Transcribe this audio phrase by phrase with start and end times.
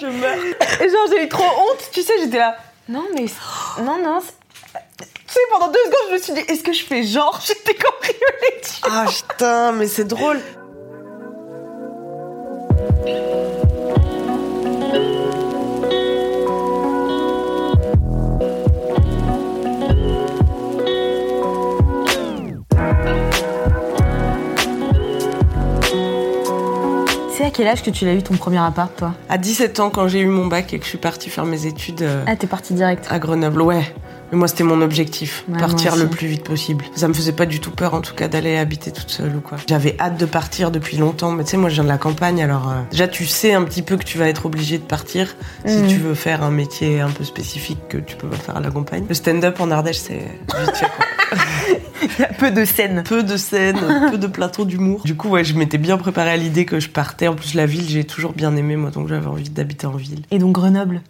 [0.00, 0.38] Je meurs.
[0.80, 2.56] Et genre, j'ai eu trop honte, tu sais, j'étais là.
[2.88, 3.26] Non, mais.
[3.82, 4.20] Non, non.
[4.20, 7.40] Tu sais, pendant deux secondes, je me suis dit, est-ce que je fais genre?
[7.46, 8.62] J'étais cambriolée.
[8.82, 10.40] Ah putain, mais c'est drôle.
[27.50, 29.12] À quel âge que tu l'as eu ton premier appart, toi?
[29.28, 31.66] À 17 ans, quand j'ai eu mon bac et que je suis partie faire mes
[31.66, 33.06] études euh, Ah, t'es partie direct.
[33.10, 33.92] à Grenoble, ouais.
[34.30, 36.84] Mais moi, c'était mon objectif, Ouais, partir le plus vite possible.
[36.94, 39.40] Ça me faisait pas du tout peur, en tout cas, d'aller habiter toute seule ou
[39.40, 39.58] quoi.
[39.66, 42.40] J'avais hâte de partir depuis longtemps, mais tu sais, moi, je viens de la campagne,
[42.40, 45.34] alors euh, déjà, tu sais un petit peu que tu vas être obligé de partir
[45.66, 45.86] si Mhm.
[45.88, 48.70] tu veux faire un métier un peu spécifique que tu peux pas faire à la
[48.70, 49.04] campagne.
[49.08, 51.04] Le stand-up en Ardèche, c'est vite fait, quoi.
[52.18, 53.02] Il y a peu de scènes.
[53.06, 55.02] peu de scènes, peu de plateaux d'humour.
[55.04, 57.28] Du coup, ouais, je m'étais bien préparée à l'idée que je partais.
[57.28, 60.22] En plus, la ville, j'ai toujours bien aimé, moi, donc j'avais envie d'habiter en ville.
[60.30, 61.02] Et donc Grenoble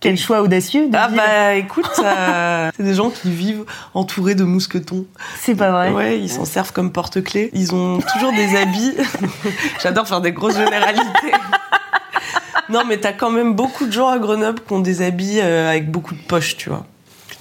[0.00, 1.16] Quel choix audacieux de Ah ville.
[1.16, 5.06] bah écoute, euh, c'est des gens qui vivent entourés de mousquetons.
[5.40, 5.90] C'est pas vrai.
[5.90, 7.50] Ouais, ils s'en servent comme porte-clés.
[7.52, 8.94] Ils ont toujours des habits.
[9.82, 11.32] J'adore faire des grosses généralités.
[12.70, 15.70] Non, mais t'as quand même beaucoup de gens à Grenoble qui ont des habits euh,
[15.70, 16.84] avec beaucoup de poches, tu vois.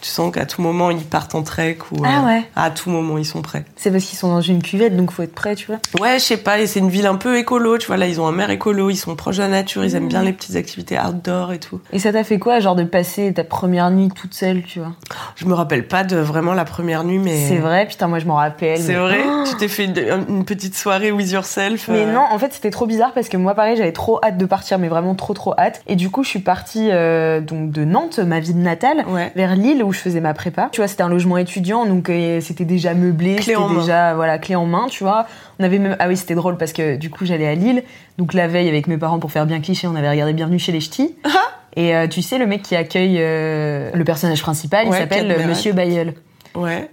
[0.02, 2.04] Tu sens qu'à tout moment, ils partent en trek ou...
[2.06, 2.44] Ah euh, ouais.
[2.56, 3.66] À tout moment, ils sont prêts.
[3.76, 5.78] C'est parce qu'ils sont dans une cuvette, donc faut être prêt, tu vois.
[6.00, 8.22] Ouais, je sais pas, et c'est une ville un peu écolo, tu vois, là, ils
[8.22, 10.56] ont un maire écolo, ils sont proches de la nature, ils aiment bien les petites
[10.56, 11.82] activités outdoor et tout.
[11.92, 14.94] Et ça t'a fait quoi, genre de passer ta première nuit toute seule, tu vois?
[15.36, 17.36] Je me rappelle pas de vraiment la première nuit, mais...
[17.48, 18.78] C'est vrai, putain, moi je m'en rappelle.
[18.80, 19.98] C'est mais- vrai Oh Tu t'es fait une,
[20.30, 23.38] une petite soirée with yourself Mais euh, non, en fait, c'était trop bizarre parce que
[23.38, 25.82] moi, pareil, j'avais trop hâte de partir, mais vraiment trop, trop hâte.
[25.88, 29.32] Et du coup, je suis partie euh, donc de Nantes, ma ville natale, Ouais.
[29.36, 30.70] vers Lille où je faisais ma prépa.
[30.72, 33.80] Tu vois, c'était un logement étudiant, donc euh, c'était déjà meublé, Clé c'était en main.
[33.82, 35.28] déjà voilà clé en main, tu vois.
[35.60, 37.84] On avait même ah oui, c'était drôle parce que du coup, j'allais à Lille,
[38.18, 40.72] donc la veille avec mes parents pour faire bien cliché, on avait regardé Bienvenue chez
[40.72, 41.16] les Ch'tis.
[41.24, 41.30] Ah.
[41.76, 45.48] Et euh, tu sais, le mec qui accueille euh, le personnage principal, Ouais, il s'appelle.
[45.48, 46.14] Monsieur Bayeul.
[46.56, 46.90] Ouais.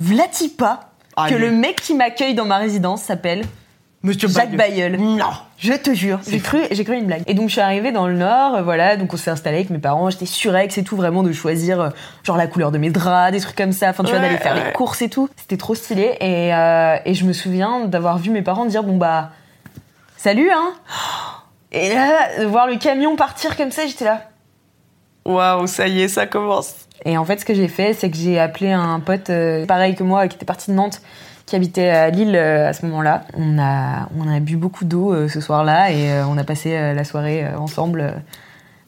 [0.00, 1.46] Vlati pas Ah, que lui.
[1.46, 3.42] le mec qui m'accueille dans ma résidence s'appelle
[4.06, 4.96] Monsieur Jacques Bayeul.
[4.98, 5.18] Non
[5.58, 7.24] Je te jure, j'ai cru, j'ai cru une blague.
[7.26, 9.70] Et donc je suis arrivée dans le Nord, euh, voilà, donc on s'est installé avec
[9.70, 11.88] mes parents, j'étais surex et tout, vraiment de choisir euh,
[12.22, 14.38] genre la couleur de mes draps, des trucs comme ça, enfin tu vois, Ouais, d'aller
[14.38, 14.66] faire ouais.
[14.66, 15.28] les courses et tout.
[15.36, 18.96] C'était trop stylé et, euh, et je me souviens d'avoir vu mes parents dire bon
[18.96, 19.30] bah
[20.16, 20.72] salut hein.
[21.72, 24.22] Et là, de voir le camion partir comme ça, j'étais là.
[25.24, 26.74] Waouh, ça y est, ça commence.
[27.04, 29.30] Et en fait, ce que j'ai fait, c'est que j'ai appelé un pote
[29.66, 31.02] pareil que moi, qui était parti de Nantes,
[31.46, 33.24] qui habitait à Lille euh, à ce moment-là.
[33.34, 36.70] On a, on a bu beaucoup d'eau euh, ce soir-là et euh, on a passé
[36.92, 38.22] la soirée ensemble.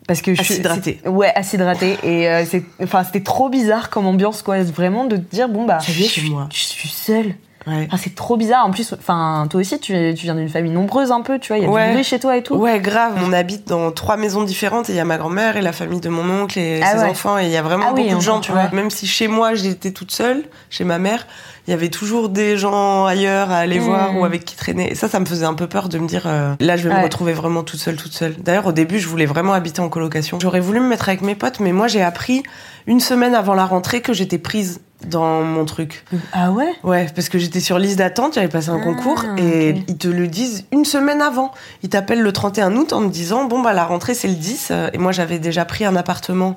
[0.08, 1.00] parce que je Acidratée.
[1.02, 1.96] c'est- Ouais, acidratée.
[2.02, 4.60] Et euh, c'est, enfin, c'était trop bizarre comme ambiance, quoi.
[4.62, 6.48] Vraiment de te dire, bon, bah, je suis, moi.
[6.52, 7.34] je suis seule.
[7.68, 7.86] Ouais.
[7.90, 8.64] Enfin, c'est trop bizarre.
[8.66, 11.58] En plus, enfin, toi aussi, tu, tu viens d'une famille nombreuse un peu, tu vois.
[11.58, 11.86] Il y a Ouais.
[11.88, 12.54] du bruit chez toi et tout.
[12.56, 13.14] Ouais, grave.
[13.24, 16.00] On habite dans trois maisons différentes et il y a ma grand-mère et la famille
[16.00, 17.10] de mon oncle et Ah ses ouais.
[17.10, 18.68] enfants et il y a vraiment Ah oui, beaucoup de gens, tu vois.
[18.72, 21.26] Même si chez moi j'étais toute seule, chez ma mère,
[21.66, 23.84] il y avait toujours des gens ailleurs à aller Mhm.
[23.84, 24.90] voir ou avec qui traîner.
[24.90, 26.94] Et ça, ça me faisait un peu peur de me dire, euh, là, je vais
[26.96, 28.34] me retrouver vraiment toute seule, toute seule.
[28.38, 30.38] D'ailleurs, au début, je voulais vraiment habiter en colocation.
[30.40, 32.42] J'aurais voulu me mettre avec mes potes, mais moi, j'ai appris
[32.86, 36.04] une semaine avant la rentrée que j'étais prise dans mon truc.
[36.32, 36.72] Ah ouais?
[36.82, 40.08] Ouais, parce que j'étais sur liste d'attente, j'avais passé un Ah, concours et ils te
[40.08, 41.52] le disent une semaine avant.
[41.82, 44.68] Ils t'appellent le 31 août en me disant bon bah la rentrée c'est le 10
[44.70, 46.56] euh, et moi j'avais déjà pris un appartement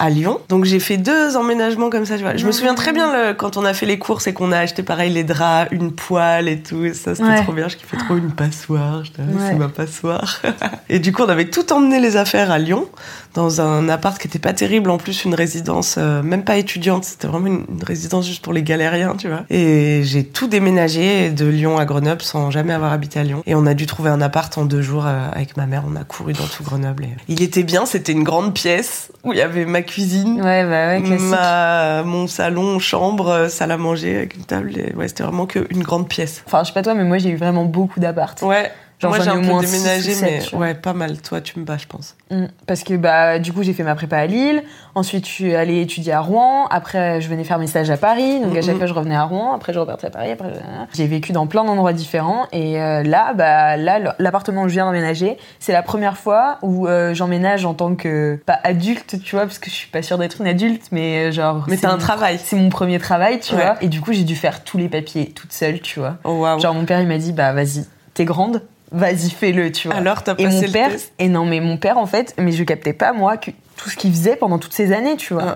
[0.00, 0.40] à Lyon.
[0.48, 2.34] Donc j'ai fait deux emménagements comme ça, tu vois.
[2.36, 4.58] Je me souviens très bien le- quand on a fait les courses et qu'on a
[4.58, 6.84] acheté pareil les draps, une poêle et tout.
[6.84, 7.42] Et ça c'était Ouais.
[7.42, 7.68] trop bien.
[7.68, 9.02] Je kiffais trop une passoire.
[9.18, 9.48] Ah, Ouais.
[9.50, 10.40] C'est ma passoire.
[10.88, 12.88] et du coup on avait tout emmené les affaires à Lyon
[13.34, 14.90] dans un appart qui était pas terrible.
[14.90, 17.04] En plus une résidence euh, même pas étudiante.
[17.04, 19.42] C'était vraiment une, une résidence juste pour les galériens, tu vois.
[19.50, 23.42] Et j'ai tout déménagé de Lyon à Grenoble sans jamais avoir habité à Lyon.
[23.46, 25.84] Et on a dû trouver un appart en deux jours euh, avec ma mère.
[25.86, 27.04] On a couru dans tout Grenoble.
[27.04, 27.10] Et...
[27.28, 27.84] Il était bien.
[27.86, 30.40] C'était une grande pièce où il y avait ma cuisine.
[30.40, 31.28] Ouais, bah ouais, classique.
[31.28, 34.72] Ma, mon salon, chambre, euh, salle à manger avec une table.
[34.78, 36.42] Et ouais, c'était vraiment qu'une grande pièce.
[36.46, 38.40] Enfin, je sais pas toi, mais moi j'ai eu vraiment beaucoup d'appart.
[38.42, 38.70] Ouais.
[39.00, 41.16] Genre, Moi, j'ai ai un peu moins déménagé, mais ouais, pas mal.
[41.22, 42.16] Toi, tu me bats, je pense.
[42.30, 42.44] Mm.
[42.66, 44.62] Parce que bah du coup j'ai fait ma prépa à Lille,
[44.94, 48.38] ensuite je suis allée étudier à Rouen, après je venais faire mes stages à Paris,
[48.40, 48.78] donc à chaque Mhm.
[48.78, 50.52] fois je revenais à Rouen, après je repartais à Paris, après
[50.94, 54.86] j'ai vécu dans plein d'endroits différents et euh, là bah là l'appartement où je viens
[54.86, 59.46] d'emménager, c'est la première fois où euh, j'emménage en tant que pas adulte, tu vois,
[59.46, 61.92] parce que je suis pas sûre d'être une adulte, mais euh, genre Mais c'est un
[61.92, 62.38] mon- travail.
[62.40, 63.62] c'est mon premier travail, tu Ouais.
[63.62, 66.18] vois, et du coup j'ai dû faire tous les papiers toute seule, tu vois.
[66.22, 66.60] Oh waouh.
[66.60, 69.96] Genre mon père il m'a dit bah vas-y, t'es grande, vas-y fais-le, tu vois.
[69.96, 72.34] Alors, t'as Et passé mon le père, test et non, mais mon père, en fait,
[72.38, 75.34] mais je captais pas, moi, que tout ce qu'il faisait pendant toutes ces années, tu
[75.34, 75.54] vois.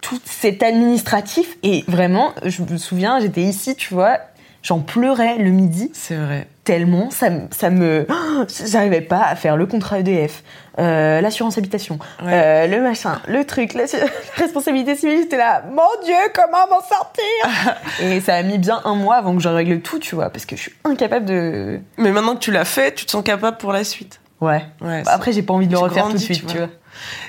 [0.00, 1.56] Tout cet administratif.
[1.62, 4.18] Et vraiment, je me souviens, j'étais ici, tu vois,
[4.64, 6.48] j'en pleurais le midi, C'est vrai.
[6.64, 8.06] tellement ça, me- ça me.
[8.66, 10.42] J'arrivais pas à faire le contrat EDF,
[10.80, 12.32] euh, l'assurance habitation, Ouais.
[12.32, 13.84] euh, le machin, le truc, la,
[14.36, 17.74] responsabilité civile, j'étais là, mon Dieu, comment m'en sortir?
[18.02, 20.46] Et ça a mis bien un mois avant que je règle tout, tu vois, parce
[20.46, 21.80] que je suis incapable de.
[21.98, 24.20] Mais maintenant que tu l'as fait, tu te sens capable pour la suite.
[24.40, 24.62] Ouais.
[24.80, 25.02] Ouais.
[25.06, 26.68] Après, j'ai pas envie de le refaire tout de suite, tu tu vois.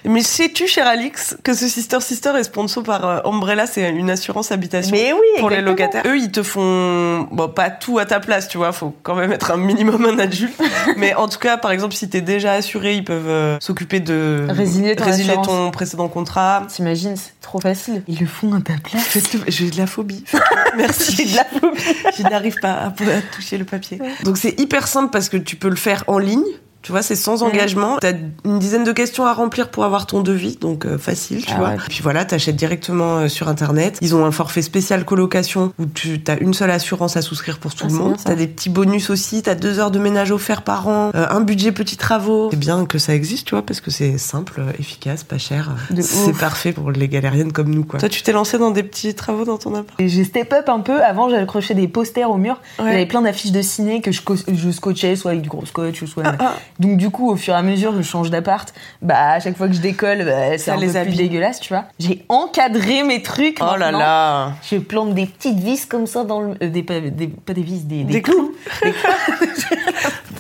[0.04, 4.10] Mais sais-tu, cher Alix, que ce Sister Sister est sponsor par euh, Umbrella, c'est une
[4.10, 4.92] assurance habitation.
[4.92, 6.04] Mais oui, pour les locataires?
[6.06, 9.32] Eux, ils te font, bon, pas tout à ta place, tu vois, faut quand même
[9.32, 10.60] être un minimum un adulte.
[10.98, 14.46] Mais en tout cas, par exemple, si t'es déjà assuré, ils peuvent euh, s'occuper de
[14.50, 16.64] Résilier ton précédent contrat.
[16.68, 18.04] T'imagines, c'est trop facile.
[18.08, 19.18] Ils le font à ta place.
[19.48, 20.24] J'ai de la phobie.
[20.78, 21.16] Merci.
[21.16, 21.82] J'ai de la phobie.
[22.18, 24.00] Je n'arrive pas à, à toucher le papier.
[24.24, 26.44] Donc c'est hyper simple parce que tu peux le faire en ligne.
[26.86, 27.98] Tu vois, c'est sans engagement.
[28.00, 31.52] T'as une dizaine de questions à remplir pour avoir ton devis, donc euh, facile, tu
[31.56, 31.70] Ah vois.
[31.70, 31.76] ouais.
[31.90, 33.98] Puis voilà, t'achètes directement euh, sur internet.
[34.02, 37.74] Ils ont un forfait spécial colocation où tu as une seule assurance à souscrire pour
[37.74, 38.18] tout Ah, le monde.
[38.24, 39.42] T'as des petits bonus aussi.
[39.42, 42.50] T'as deux heures de ménage offert par an, euh, un budget petits travaux.
[42.52, 45.72] C'est bien que ça existe, tu vois, parce que c'est simple, euh, efficace, pas cher.
[46.02, 48.00] C'est parfait pour les galériennes comme nous, quoi.
[48.00, 50.00] Toi, tu t'es lancé dans des petits travaux dans ton appart?
[50.00, 51.02] Et J'ai step up un peu.
[51.04, 52.62] Avant, j'accrochais des posters au mur.
[52.78, 52.86] Ouais.
[52.86, 55.50] Il y avait plein d'affiches de ciné que je, co- je scotchais, soit avec du
[55.50, 56.24] gros scotch, ou soit.
[56.38, 56.54] ah.
[56.80, 59.57] Donc, du coup, au fur et à mesure que je change d'appart, bah, à chaque
[59.57, 61.86] fois que je décolle, bah, c'est Ça un les peu plus dégueulasse, tu vois.
[62.00, 63.60] J'ai encadré mes trucs.
[63.62, 66.56] Oh là là Je plante des petites vis comme ça dans le.
[66.62, 68.54] euh, des, pas, des, pas des vis, des, Des clous.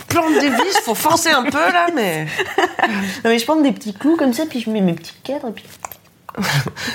[0.07, 2.25] Plante des vis, faut forcer un peu là, mais.
[2.87, 5.49] Non, mais je plante des petits clous comme ça, puis je mets mes petits cadres,
[5.49, 5.65] et puis.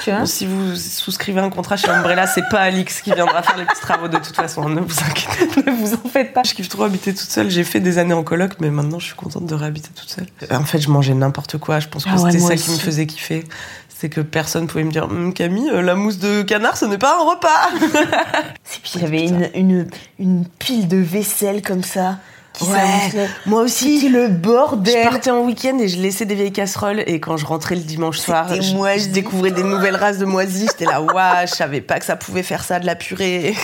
[0.04, 3.42] Tu vois Bon, si vous souscrivez un contrat chez Umbrella, c'est pas Alix qui viendra
[3.42, 5.62] faire les petits travaux de toute façon, ne vous inquiétez.
[5.66, 6.42] Ne vous en faites pas.
[6.44, 7.50] Je kiffe trop habiter toute seule.
[7.50, 10.26] J'ai fait des années en coloc, mais maintenant je suis contente de réhabiter toute seule.
[10.50, 11.80] En fait, je mangeais n'importe quoi.
[11.80, 13.44] Je pense que Ah ouais, c'était ça qui me faisait kiffer.
[13.88, 16.96] C'est que personne pouvait me dire Hum, Camille, euh, la mousse de canard, ce n'est
[16.98, 17.68] pas un repas.
[18.76, 22.16] Et puis avait une, une, une pile de vaisselle comme ça
[22.52, 23.28] qui Ouais, s'amoncelait.
[23.46, 24.08] moi aussi.
[24.08, 25.02] Le Je bordel.
[25.08, 27.02] partais en week-end et je laissais des vieilles casseroles.
[27.06, 29.08] Et quand je rentrais le dimanche soir, je, moisi.
[29.08, 30.68] je découvrais des nouvelles races de moisis.
[30.70, 33.54] J'étais là, waouh, je savais pas que ça pouvait faire ça de la purée.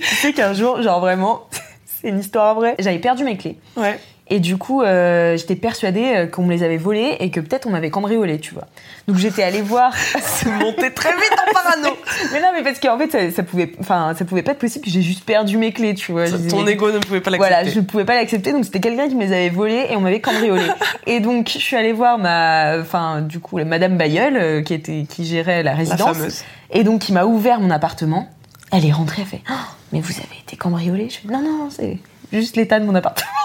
[0.00, 1.42] Tu sais qu'un jour, genre vraiment,
[2.02, 2.74] c'est une histoire vraie.
[2.78, 3.58] J'avais perdu mes clés.
[3.76, 3.98] Ouais.
[4.28, 7.66] Et du coup, euh, j'étais persuadée euh, qu'on me les avait volées et que peut-être
[7.66, 8.66] on m'avait cambriolé, tu vois.
[9.06, 9.92] Donc j'étais allée voir.
[10.22, 11.88] C'est monté très vite en parano.
[12.32, 14.86] mais non, mais parce qu'en fait, ça, ça pouvait, enfin, ça pouvait pas être possible.
[14.88, 16.24] J'ai juste perdu mes clés, tu vois.
[16.48, 17.54] Ton ego ne pouvait pas l'accepter.
[17.54, 19.96] Voilà, je ne pouvais pas l'accepter, donc c'était quelqu'un qui me les avait volés et
[19.96, 20.64] on m'avait cambriolé.
[21.06, 24.72] et donc je suis allée voir ma, enfin du coup la Madame Bayeul euh, qui
[24.72, 26.44] était, qui gérait la La résidence, fameuse.
[26.70, 28.28] et donc qui m'a ouvert mon appartement.
[28.70, 31.68] Elle est rentrée, elle fait, Ah, mais vous avez été cambriolé Je fais, non non,
[31.70, 31.98] c'est
[32.32, 33.28] juste l'état de mon appartement.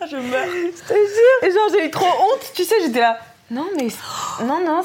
[0.00, 0.67] Ah, je meurs.
[0.82, 1.46] Je te.
[1.46, 3.18] Et genre j'ai eu trop honte, tu sais, j'étais là,
[3.50, 3.88] non mais,
[4.44, 4.82] non non.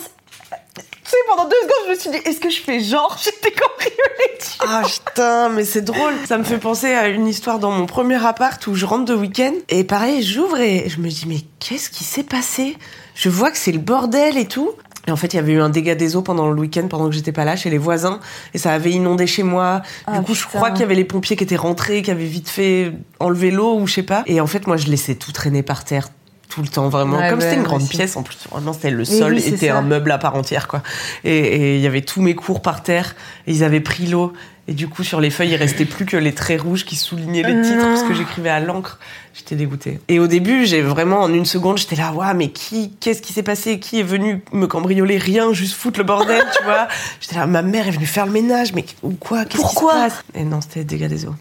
[1.04, 3.18] Tu sais, pendant deux secondes, je me suis dit, est-ce que je fais genre?
[3.24, 6.14] J'étais cambriolée Ah putain, mais c'est drôle.
[6.26, 9.14] Ça me fait penser à une histoire dans mon premier appart où je rentre de
[9.14, 9.54] week-end.
[9.70, 12.78] Et pareil, j'ouvre et je me dis, mais qu'est-ce qui s'est passé?
[13.16, 14.72] Je vois que c'est le bordel et tout.
[15.08, 17.10] Et en fait, il y avait eu un dégât des eaux pendant le week-end, pendant
[17.10, 18.20] que j'étais pas là, chez les voisins.
[18.54, 19.82] Et ça avait inondé chez moi.
[20.08, 22.24] Ah, du coup, je crois qu'il y avait les pompiers qui étaient rentrés, qui avaient
[22.26, 24.24] vite fait enlever l'eau ou je sais pas.
[24.28, 26.08] Et en fait, moi, je laissais tout traîner par terre.
[26.54, 27.18] Tout le temps, vraiment.
[27.18, 27.90] Ouais, Comme c'était une grande aussi.
[27.98, 29.78] pièce, en plus, vraiment, c'était le sol oui, était ça.
[29.78, 30.84] un meuble à part entière, quoi.
[31.24, 33.16] Et il y avait tous mes cours par terre.
[33.48, 34.34] Et ils avaient pris l'eau.
[34.68, 37.44] Et du coup, sur les feuilles, il restait plus que les traits rouges qui soulignaient
[37.44, 38.98] les titres parce que j'écrivais à l'encre.
[39.34, 40.00] J'étais dégoûtée.
[40.08, 43.34] Et au début, j'ai vraiment, en une seconde, j'étais là, waouh, mais qui, qu'est-ce qui
[43.34, 43.80] s'est passé?
[43.80, 45.18] Qui est venu me cambrioler?
[45.18, 46.88] Rien, juste foutre le bordel, tu vois?
[47.20, 49.44] J'étais là, ma mère est venue faire le ménage, mais ou quoi?
[49.44, 49.94] Qu'est-ce qui se Pourquoi?
[49.96, 50.24] passe?
[50.36, 51.36] Et non, c'était dégâts des eaux.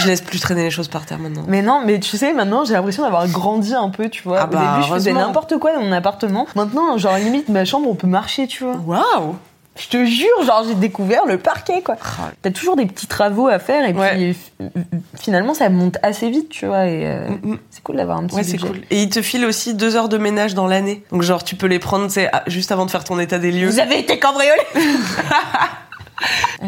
[0.00, 1.44] Je laisse plus traîner les choses par terre maintenant.
[1.48, 4.40] Mais non, mais tu sais, maintenant j'ai l'impression d'avoir grandi un peu, tu vois.
[4.40, 6.46] Ah Au bah, début, je faisais n'importe quoi dans mon appartement.
[6.54, 8.76] Maintenant, genre limite, ma chambre, on peut marcher, tu vois.
[8.86, 9.36] Waouh!
[9.80, 11.94] Je te jure, genre j'ai découvert le parquet, quoi.
[12.02, 12.30] Ah.
[12.42, 14.34] T'as toujours des petits travaux à faire et Ouais.
[14.58, 14.68] puis
[15.16, 16.86] finalement ça monte assez vite, tu vois.
[16.86, 17.58] Et euh, Mm, mm.
[17.70, 18.80] c'est cool d'avoir un petit Ouais, c'est cool.
[18.90, 21.04] Et ils te filent aussi deux heures de ménage dans l'année.
[21.12, 23.68] Donc, genre, tu peux les prendre, ah, juste avant de faire ton état des lieux.
[23.68, 24.50] Vous avez été cambriolé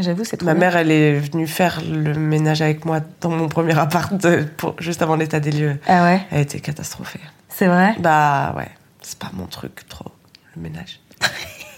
[0.00, 0.61] J'avoue, c'est trop Ma bien.
[0.61, 4.12] mère, elle est venue faire le ménage avec moi dans mon premier appart
[4.57, 5.78] pour, juste avant l'état des lieux.
[5.87, 7.21] Ah ouais, Elle était catastrophée.
[7.49, 7.95] c'est vrai?
[7.99, 8.69] Bah ouais,
[9.02, 10.11] c'est pas mon truc trop,
[10.57, 11.00] le ménage.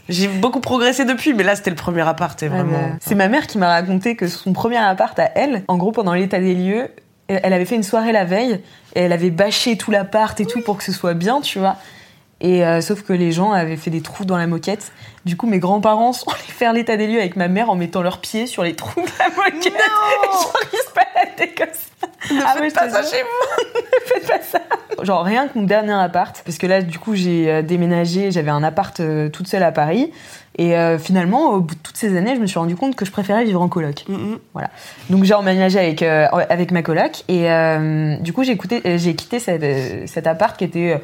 [0.08, 2.88] J'ai beaucoup progressé depuis, mais là c'était le premier appart et Ah vraiment.
[2.90, 5.92] bah, C'est ma mère qui m'a raconté que son premier appart à elle, en gros
[5.92, 6.88] pendant l'état des lieux,
[7.28, 8.60] elle elle avait fait une soirée la veille
[8.94, 11.76] et elle avait bâché tout l'appart et tout pour que ce soit bien, tu vois.
[12.42, 14.92] Et euh, sauf que les gens avaient fait des trous dans la moquette.
[15.24, 18.02] Du coup, mes grands-parents sont allés faire l'état des lieux avec ma mère en mettant
[18.02, 19.72] leurs pieds sur les trous de la moquette.
[20.72, 22.34] Ils se baladaient comme ça.
[22.34, 23.80] Ne Ah faites ouais, pas ça chez vous.
[24.06, 24.60] Faites pas ça.
[25.02, 28.50] Genre rien que mon dernier appart, parce que là du coup j'ai euh, déménagé, j'avais
[28.50, 30.12] un appart euh, toute seule à Paris,
[30.58, 33.04] et euh, finalement au bout de toutes ces années, je me suis rendu compte que
[33.04, 34.04] je préférais vivre en coloc.
[34.08, 34.38] Mhm.
[34.52, 34.70] Voilà.
[35.10, 40.08] Donc j'ai emménagé avec euh, avec ma coloc, et euh, du coup j'ai quitté cette,
[40.08, 41.00] cet appart qui était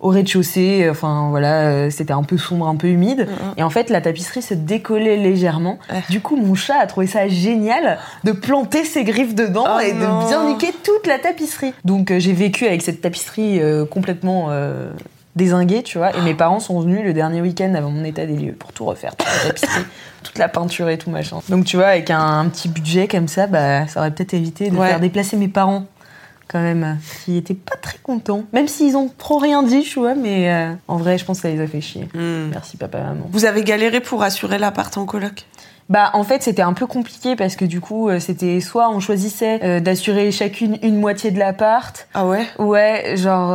[0.00, 3.26] au rez-de-chaussée, euh, enfin voilà, euh, c'était un peu sombre, un peu humide.
[3.56, 5.78] Et en fait, la tapisserie se décollait légèrement.
[5.90, 6.02] Ouais.
[6.08, 9.92] Du coup, mon chat a trouvé ça génial de planter ses griffes dedans Oh et
[9.92, 10.22] non.
[10.22, 11.72] de bien niquer toute la tapisserie.
[11.84, 14.50] Donc euh, j'ai vécu avec cette tapisserie euh, complètement
[15.36, 16.16] dézinguée, tu vois.
[16.16, 18.84] Et mes parents sont venus le dernier week-end avant mon état des lieux pour tout
[18.84, 19.84] refaire, toute la tapisserie,
[20.24, 21.38] toute la peinture et tout machin.
[21.48, 24.70] Donc tu vois, avec un, un petit budget comme ça, bah ça aurait peut-être évité
[24.70, 24.88] de Ouais.
[24.88, 25.84] faire déplacer mes parents
[26.48, 28.44] quand même, qui étaient pas très contents.
[28.52, 31.42] Même s'ils ont trop rien dit, tu vois, mais euh, en vrai, je pense que
[31.42, 32.08] ça les a fait chier.
[32.14, 32.48] Mhm.
[32.50, 33.26] Merci papa, maman.
[33.30, 35.44] Vous avez galéré pour assurer l'appart en coloc?
[35.90, 39.00] Bah en fait c'était un peu compliqué parce que du coup euh, c'était soit on
[39.00, 42.44] choisissait euh, d'assurer chacune une moitié de l'appart, Ah ouais?
[42.58, 43.52] Ouais genre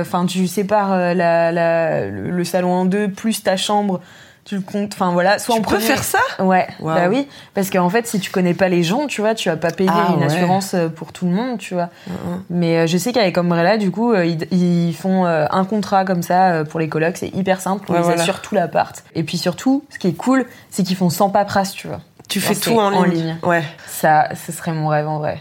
[0.00, 4.00] enfin tu sépares la, le salon en deux plus ta chambre
[4.48, 7.28] tu le comptes enfin voilà soit Tu on peux prenait- faire ça Ouais, bah oui,
[7.54, 9.90] parce qu'en fait, si tu connais pas les gens, tu vois, tu vas pas payer
[9.92, 10.24] Ah une ouais.
[10.26, 11.90] assurance euh, pour tout le monde, tu vois.
[12.06, 12.42] Mhm.
[12.50, 16.22] Mais euh, je sais qu'avec Umbrella, du coup, euh, ils, ils font un contrat comme
[16.22, 18.22] ça pour les colocs, c'est hyper simple, Ouais, ils voilà.
[18.22, 19.04] assurent tout l'appart.
[19.14, 22.00] Et puis surtout, ce qui est cool, c'est qu'ils font sans paperasse, tu vois.
[22.28, 22.98] Tu fais tout en ligne.
[23.00, 23.36] en ligne.
[23.42, 23.62] Ouais.
[23.86, 25.40] Ça, ce serait mon rêve en vrai.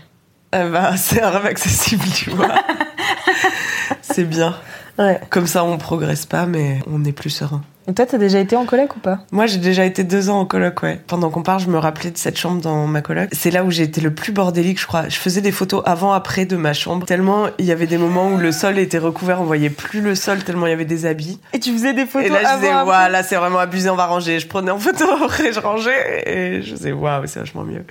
[0.54, 2.48] Eh ben, c'est un rêve accessible, tu vois.
[4.02, 4.56] c'est bien.
[4.98, 5.20] Ouais.
[5.30, 7.62] Comme ça, on progresse pas, mais on est plus serein.
[7.90, 9.20] Et toi, t'as déjà été en coloc ou pas?
[9.32, 11.00] Moi, j'ai déjà été deux ans en coloc, ouais.
[11.08, 13.30] Pendant qu'on parle, je me rappelais de cette chambre dans ma coloc.
[13.32, 15.08] C'est là où j'ai été le plus bordélique, je crois.
[15.08, 17.06] Je faisais des photos avant-après de ma chambre.
[17.06, 20.16] Tellement il y avait des moments où le sol était recouvert, on voyait plus le
[20.16, 21.40] sol tellement il y avait des habits.
[21.54, 23.96] Et tu faisais des photos et là, je disais, waouh, là, c'est vraiment abusé, on
[23.96, 24.42] va ranger.
[24.42, 26.24] Je prenais en photo, après, je rangeais.
[26.26, 27.86] Et je disais, waouh, c'est vachement mieux.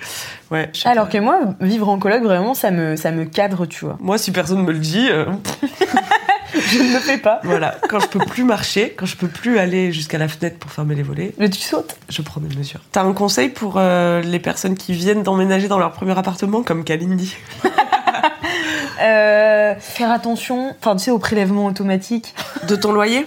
[0.50, 0.70] Ouais.
[0.84, 1.12] Alors pas.
[1.12, 3.96] que moi, vivre en coloc, vraiment, ça me, ça me cadre, tu vois.
[4.00, 5.24] Moi, si personne me le dit, euh,
[6.66, 7.40] Je ne le fais pas.
[7.44, 7.76] voilà.
[7.88, 10.94] Quand je peux plus marcher, quand je peux plus aller jusqu'à la fenêtre pour fermer
[10.94, 11.96] les volets, Mais tu sautes.
[12.08, 12.80] je prends des mesures.
[12.92, 16.84] T'as un conseil pour euh, les personnes qui viennent d'emménager dans leur premier appartement, comme
[16.84, 17.36] Kalindi?
[19.02, 22.34] Euh, faire attention, enfin, tu sais, au prélèvement automatique.
[22.66, 23.26] De ton loyer?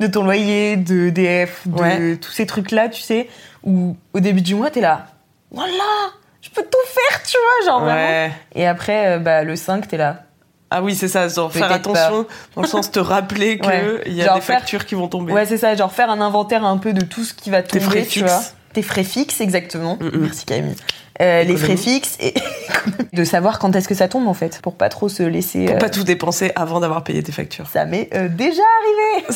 [0.00, 2.16] De ton loyer, de DF, de Ouais.
[2.16, 3.28] tous ces trucs-là, tu sais,
[3.62, 5.06] où au début du mois, t'es là,
[5.52, 5.72] voilà,
[6.42, 8.32] je peux tout faire, tu vois, genre vraiment.
[8.54, 10.24] Et après, euh, bah, le 5, t'es là.
[10.70, 14.02] Ah oui, c'est ça, genre faire attention, dans le sens te rappeler qu'il Ouais.
[14.06, 15.32] y a Genre des faire- factures qui vont tomber.
[15.32, 17.80] Ouais, c'est ça, genre faire un inventaire un peu de tout ce qui va Tes
[17.80, 18.32] tomber, frais tu fixes.
[18.32, 18.42] vois.
[18.72, 19.96] Tes frais fixes, exactement.
[20.00, 20.10] Mm.
[20.20, 20.76] Merci Camille.
[21.20, 22.32] Euh, les frais fixes et
[23.12, 25.66] de savoir quand est-ce que ça tombe en fait, pour pas trop se laisser.
[25.66, 27.66] Pour euh, pas tout dépenser avant d'avoir payé tes factures.
[27.66, 29.26] Ça m'est euh, déjà arrivé.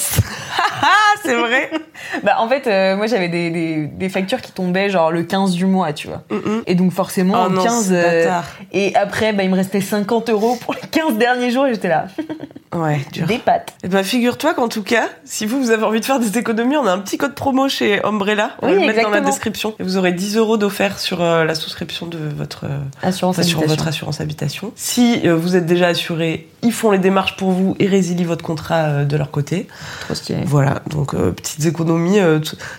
[0.83, 0.87] Ah,
[1.25, 1.71] c'est vrai
[2.23, 5.53] bah en fait, euh, moi j'avais des, des, des factures qui tombaient genre le 15
[5.53, 6.23] du mois, tu vois.
[6.31, 6.63] Mm, mm.
[6.67, 7.89] Et donc forcément, Oh le non, 15.
[7.89, 8.45] c'est euh, bâtard.
[8.73, 11.89] et après, bah, il me restait 50 euros pour les 15 derniers jours et j'étais
[11.89, 12.07] là.
[12.75, 13.27] Ouais, dur.
[13.27, 13.73] Des pâtes.
[13.85, 16.77] Eh ben, figure-toi qu'en tout cas, si vous, vous avez envie de faire des économies,
[16.77, 18.51] on a un petit code promo chez Umbrella.
[18.63, 19.75] On Oui, va le mettre dans la description.
[19.79, 22.79] Et vous aurez 10 euros d'offert sur euh, la souscription de votre, euh,
[23.31, 23.77] Assurance sur habitation.
[23.77, 24.73] votre assurance habitation.
[24.77, 28.45] Si euh, vous êtes déjà assuré, ils font les démarches pour vous et résilient votre
[28.45, 29.69] contrat euh, de leur côté.
[30.01, 30.41] Trop stylé.
[30.45, 32.19] Voilà, donc euh, petites économies,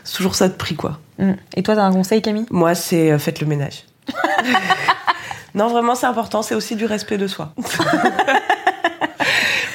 [0.03, 0.99] c'est toujours ça de prix, quoi.
[1.19, 1.31] Mm.
[1.55, 2.45] Et toi, t'as un conseil, Camille?
[2.51, 3.85] Moi, c'est faites le ménage.
[5.55, 6.41] non, vraiment, c'est important.
[6.41, 7.53] C'est aussi du respect de soi.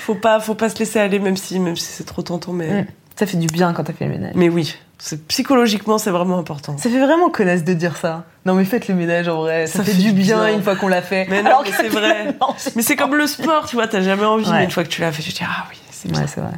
[0.02, 2.82] faut pas, faut pas se laisser aller, même si, même si c'est trop tentant, mais,
[2.82, 2.86] Mm.
[3.16, 4.32] Ça fait du bien quand t'as fait le ménage.
[4.34, 4.74] mais oui.
[5.28, 6.76] Psychologiquement, c'est vraiment important.
[6.78, 8.24] Ça fait vraiment connasse de dire ça.
[8.44, 11.02] Non mais faites le ménage en vrai, ça, fait, du bien, une fois qu'on l'a
[11.02, 11.26] fait.
[11.30, 12.36] Mais non, c'est vrai.
[12.76, 14.58] Mais c'est comme le sport, tu vois, t'as jamais envie, Ouais.
[14.58, 16.14] mais une fois que tu l'as fait, tu te dis ah oui, c'est.
[16.16, 16.52] Ouais, c'est vrai.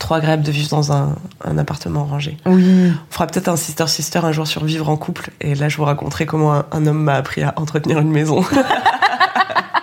[0.00, 1.14] Trop agréable de vivre dans un,
[1.44, 2.36] un appartement rangé.
[2.46, 2.92] Oui.
[3.10, 5.76] On fera peut-être un sister sister un jour sur vivre en couple, et là je
[5.76, 8.44] vous raconterai comment un, un homme m'a appris à entretenir une maison.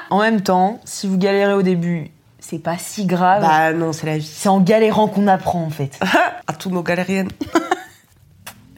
[0.09, 3.41] En même temps, si vous galérez au début, c'est pas si grave.
[3.41, 4.31] bah non, c'est la vie.
[4.31, 5.99] c'est en galérant qu'on apprend en fait.
[6.47, 7.29] À tous nos galériennes.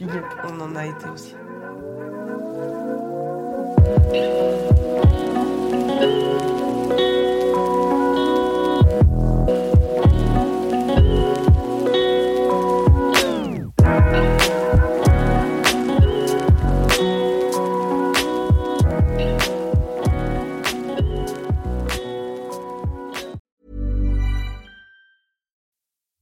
[0.02, 1.36] Up, on en a été aussi.